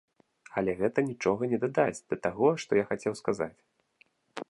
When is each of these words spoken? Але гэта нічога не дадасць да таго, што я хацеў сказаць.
Але 0.61 0.71
гэта 0.79 1.03
нічога 1.09 1.43
не 1.53 1.59
дадасць 1.65 2.03
да 2.13 2.21
таго, 2.25 2.47
што 2.65 2.71
я 2.83 2.89
хацеў 2.93 3.13
сказаць. 3.25 3.55